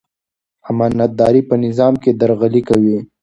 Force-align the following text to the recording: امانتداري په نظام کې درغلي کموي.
امانتداري 0.69 1.41
په 1.49 1.55
نظام 1.65 1.93
کې 2.03 2.11
درغلي 2.21 2.61
کموي. 2.67 2.97